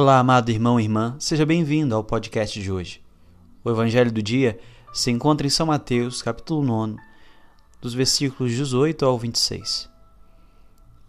[0.00, 3.02] Olá, amado irmão e irmã, seja bem-vindo ao podcast de hoje.
[3.64, 4.56] O evangelho do dia
[4.92, 6.94] se encontra em São Mateus, capítulo 9,
[7.80, 9.90] dos versículos 18 ao 26.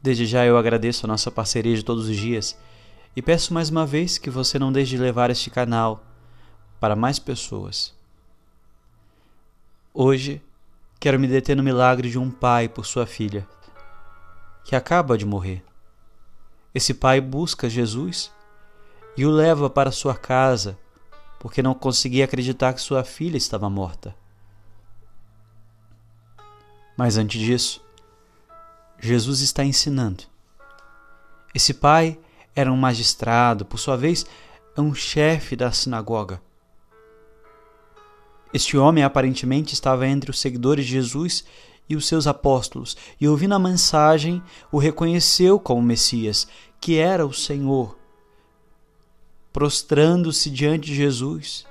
[0.00, 2.56] Desde já eu agradeço a nossa parceria de todos os dias
[3.16, 6.04] e peço mais uma vez que você não deixe de levar este canal
[6.78, 7.92] para mais pessoas.
[9.92, 10.40] Hoje
[11.00, 13.48] quero me deter no milagre de um pai por sua filha,
[14.64, 15.64] que acaba de morrer.
[16.72, 18.30] Esse pai busca Jesus
[19.16, 20.78] e o leva para sua casa,
[21.38, 24.14] porque não conseguia acreditar que sua filha estava morta.
[26.96, 27.84] Mas antes disso,
[28.98, 30.24] Jesus está ensinando.
[31.54, 32.18] Esse pai
[32.54, 34.26] era um magistrado, por sua vez,
[34.76, 36.40] é um chefe da sinagoga.
[38.52, 41.44] Este homem aparentemente estava entre os seguidores de Jesus
[41.88, 46.48] e os seus apóstolos, e ouvindo a mensagem, o reconheceu como Messias,
[46.80, 47.96] que era o Senhor
[49.56, 51.66] prostrando-se diante de Jesus,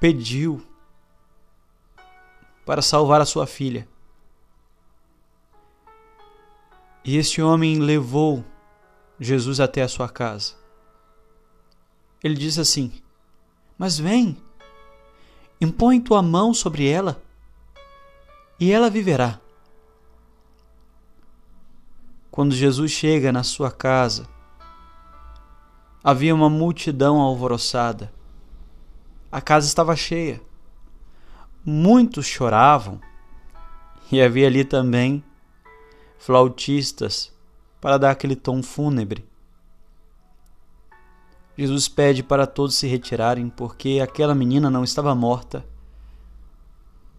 [0.00, 0.66] pediu
[2.64, 3.86] para salvar a sua filha.
[7.04, 8.42] E este homem levou
[9.20, 10.54] Jesus até a sua casa.
[12.24, 13.02] Ele disse assim:
[13.76, 14.42] Mas vem,
[15.60, 17.22] impõe tua mão sobre ela,
[18.58, 19.38] e ela viverá.
[22.30, 24.37] Quando Jesus chega na sua casa,
[26.10, 28.10] Havia uma multidão alvoroçada.
[29.30, 30.40] A casa estava cheia.
[31.62, 32.98] Muitos choravam.
[34.10, 35.22] E havia ali também
[36.16, 37.30] flautistas
[37.78, 39.22] para dar aquele tom fúnebre.
[41.58, 45.62] Jesus pede para todos se retirarem porque aquela menina não estava morta,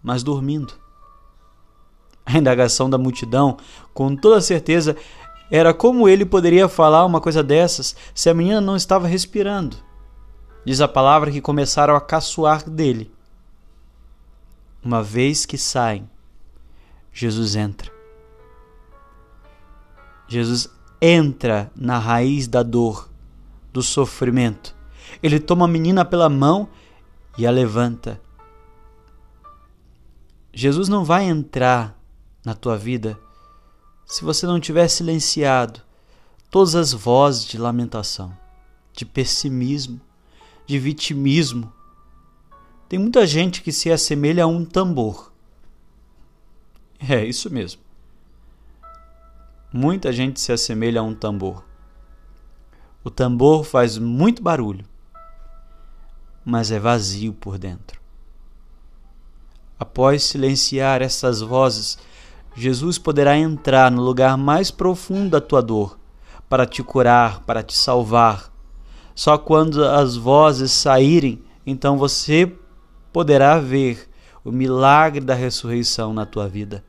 [0.02, 0.74] mas dormindo.
[2.26, 3.56] A indagação da multidão,
[3.94, 4.98] com toda certeza,
[5.52, 9.78] era como ele poderia falar uma coisa dessas se a menina não estava respirando.
[10.64, 13.12] Diz a palavra que começaram a caçoar dele.
[14.84, 16.10] Uma vez que saem,
[17.12, 17.92] Jesus entra.
[20.28, 20.70] Jesus
[21.02, 23.10] entra na raiz da dor,
[23.74, 24.76] do sofrimento.
[25.24, 26.70] Ele toma a menina pela mão
[27.38, 28.22] e a levanta.
[30.54, 31.98] Jesus não vai entrar
[32.46, 33.20] na tua vida
[34.10, 35.82] se você não tiver silenciado
[36.50, 38.36] todas as vozes de lamentação,
[38.92, 40.02] de pessimismo,
[40.66, 41.72] de vitimismo.
[42.90, 45.32] Tem muita gente que se assemelha a um tambor.
[47.08, 47.82] É isso mesmo.
[49.72, 51.64] Muita gente se assemelha a um tambor.
[53.04, 54.86] O tambor faz muito barulho,
[56.44, 58.02] mas é vazio por dentro.
[59.78, 62.00] Após silenciar essas vozes
[62.56, 65.98] Jesus poderá entrar no lugar mais profundo da tua dor
[66.50, 68.52] para te curar, para te salvar.
[69.14, 72.52] Só quando as vozes saírem, então você
[73.14, 74.10] poderá ver
[74.44, 76.84] o milagre da ressurreição na tua vida.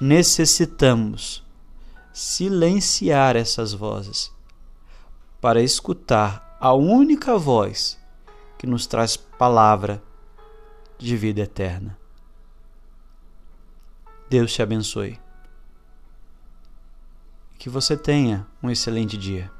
[0.00, 1.42] Necessitamos
[2.12, 4.32] silenciar essas vozes
[5.40, 7.98] para escutar a única voz
[8.58, 10.02] que nos traz palavra
[10.98, 12.03] de vida eterna.
[14.28, 15.18] Deus te abençoe.
[17.58, 19.50] Que você tenha um excelente dia.